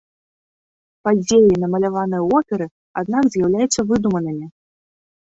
[1.07, 2.67] Падзеі, намаляваныя ў оперы,
[3.01, 4.45] аднак з'яўляюцца выдуманымі.